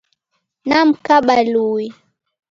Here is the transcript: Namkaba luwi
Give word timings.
Namkaba 0.67 1.35
luwi 1.51 1.85